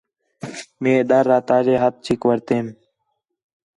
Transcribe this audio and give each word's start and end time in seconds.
مئے 0.81 0.93
ڈر 1.09 1.25
آ 1.35 1.37
تاجے 1.47 1.75
ہتھ 1.81 1.97
چھک 2.05 2.21
وٹھتین 2.27 2.65